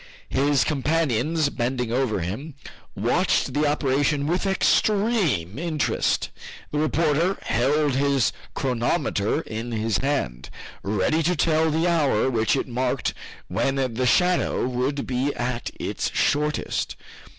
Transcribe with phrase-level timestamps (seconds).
[0.29, 2.55] His companions, bending over him,
[2.95, 6.31] watched the operation with extreme interest.
[6.71, 10.49] The reporter held his chronometer in his hand,
[10.81, 13.13] ready to tell the hour which it marked
[13.47, 16.95] when the shadow would be at its shortest.